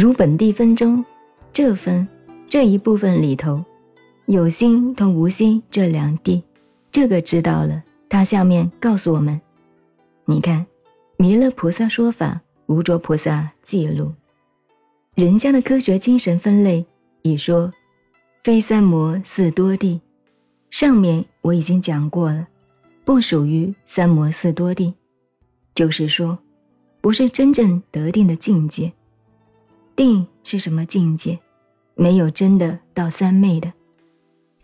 [0.00, 1.04] 如本地分中，
[1.52, 2.06] 这分
[2.48, 3.64] 这一部分里头，
[4.26, 6.40] 有心同无心这两地，
[6.92, 7.82] 这个知道了。
[8.08, 9.40] 他下面告诉我们，
[10.24, 10.64] 你看，
[11.16, 14.12] 弥勒菩萨说法，无着菩萨记录，
[15.16, 16.86] 人家的科学精神分类
[17.22, 17.72] 已说，
[18.44, 20.00] 非三摩四多地，
[20.70, 22.46] 上面我已经讲过了，
[23.04, 24.94] 不属于三摩四多地，
[25.74, 26.38] 就是说，
[27.00, 28.92] 不是真正得定的境界。
[29.98, 31.40] 定是什么境界？
[31.96, 33.72] 没有真的到三昧的，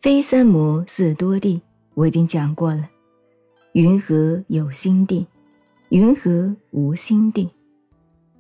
[0.01, 1.61] 非三摩四多地，
[1.95, 2.89] 我已经讲过了。
[3.73, 5.27] 云何有心地？
[5.89, 7.51] 云何无心地？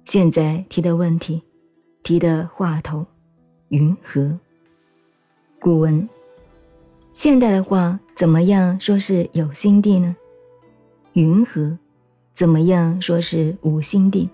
[0.04, 1.42] 现在提的问题，
[2.04, 3.04] 提的话头，
[3.70, 4.38] 云何？
[5.58, 6.08] 古文。
[7.12, 10.14] 现代的话，怎么样说是有心地呢？
[11.14, 11.76] 云何？
[12.32, 14.30] 怎么样说是无心地？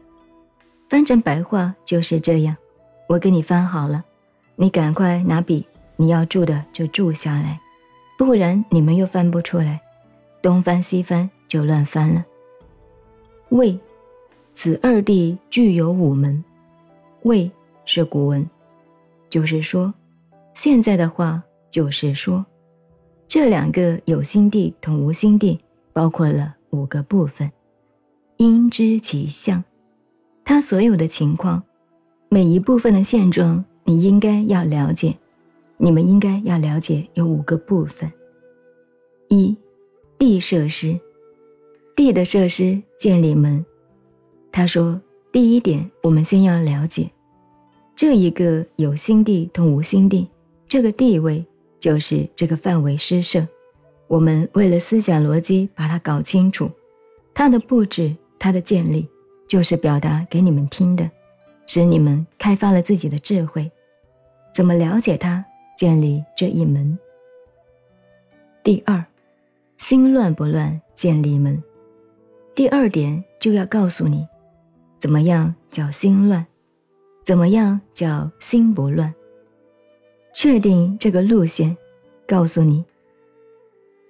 [0.90, 2.56] 翻成白话就是这样。
[3.06, 4.04] 我给你翻好了，
[4.56, 7.60] 你赶快拿笔，你要注的就注下来，
[8.18, 9.80] 不然你们又翻不出来。
[10.42, 12.24] 东翻西翻就乱翻了。
[13.50, 13.78] 魏，
[14.52, 16.42] 此二地具有五门。
[17.22, 17.48] 魏
[17.84, 18.44] 是古文，
[19.28, 19.94] 就是说，
[20.54, 22.44] 现在的话就是说，
[23.28, 25.60] 这两个有心地同无心地
[25.92, 27.48] 包括了五个部分，
[28.38, 29.62] 应知其相，
[30.50, 31.62] 他所有的情况，
[32.28, 35.16] 每一部分的现状，你应该要了解。
[35.76, 38.10] 你们应该要了解有五个部分，
[39.28, 39.56] 一。
[40.18, 40.98] 地设施，
[41.94, 43.64] 地的设施建立门。
[44.50, 47.08] 他说：“第一点，我们先要了解，
[47.94, 50.28] 这一个有心地同无心地，
[50.66, 51.46] 这个地位
[51.78, 53.46] 就是这个范围施设。
[54.08, 56.68] 我们为了思想逻辑把它搞清楚，
[57.32, 59.06] 它的布置、它的建立，
[59.50, 61.10] 就是表达给你们听的，
[61.66, 63.68] 使你们开发了自己的智慧，
[64.54, 65.44] 怎么了解它，
[65.76, 66.96] 建立这一门。
[68.62, 69.04] 第二。”
[69.76, 71.60] 心乱不乱，建立门。
[72.54, 74.28] 第二点就要告诉你，
[74.98, 76.46] 怎么样叫心乱，
[77.24, 79.12] 怎么样叫心不乱。
[80.34, 81.74] 确定这个路线，
[82.28, 82.84] 告诉你。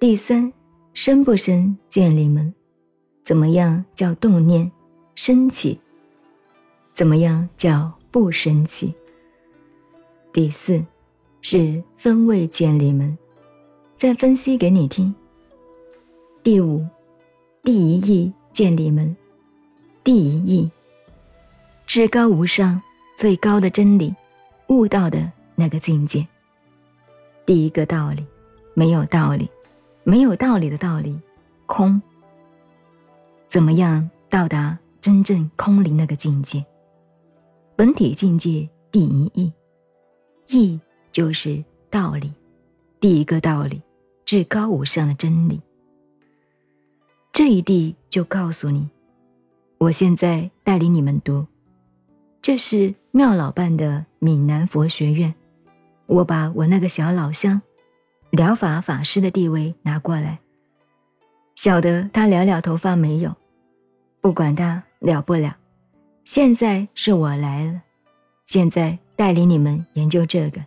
[0.00, 0.52] 第三，
[0.92, 2.52] 深不生建立门，
[3.22, 4.70] 怎么样叫动念
[5.22, 5.78] 升起，
[6.94, 8.94] 怎么样叫不生气。
[10.32, 10.82] 第四，
[11.42, 13.18] 是分位建立门，
[13.98, 15.14] 再分析给你听。
[16.42, 16.82] 第五，
[17.62, 19.14] 第一义建立门。
[20.02, 20.70] 第一义，
[21.86, 22.80] 至高无上、
[23.14, 24.14] 最高的真理，
[24.68, 26.26] 悟道的那个境界。
[27.44, 28.24] 第一个道理，
[28.72, 29.50] 没有道理，
[30.02, 31.20] 没有道理的道理，
[31.66, 32.00] 空。
[33.48, 36.64] 怎么样到达真正空灵那个境界？
[37.74, 39.52] 本体境界第一义，
[40.48, 40.78] 义
[41.10, 42.30] 就是道理，
[43.00, 43.80] 第一个道理，
[44.26, 45.60] 至高无上的真理。
[47.32, 48.90] 这一地就告诉你，
[49.78, 51.46] 我现在带领你们读，
[52.42, 55.34] 这是妙老办的闽南佛学院。
[56.04, 57.62] 我把我那个小老乡，
[58.28, 60.40] 疗法法师的地位拿过来，
[61.54, 63.34] 晓得他了了头发没有？
[64.20, 65.56] 不管他了不了，
[66.24, 67.82] 现在是我来了，
[68.44, 70.64] 现在带领你们研究这个。